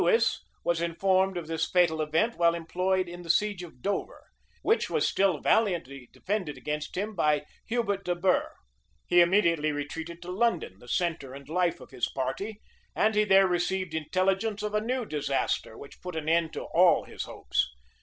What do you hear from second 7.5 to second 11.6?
Hubert de Burgh. He immediately retreated to London, the centre and